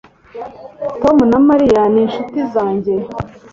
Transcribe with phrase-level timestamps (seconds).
[1.01, 2.93] Tom na Mariya ni inshuti zanjye